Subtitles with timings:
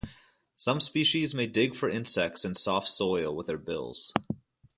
[0.57, 4.11] Some species may dig for insects in soft soil with their bills.